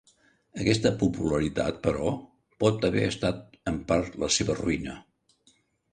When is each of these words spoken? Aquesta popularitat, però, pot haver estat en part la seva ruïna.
Aquesta 0.61 0.91
popularitat, 1.03 1.77
però, 1.83 2.15
pot 2.65 2.89
haver 2.89 3.03
estat 3.11 3.61
en 3.73 3.81
part 3.93 4.19
la 4.25 4.31
seva 4.39 4.57
ruïna. 4.65 5.01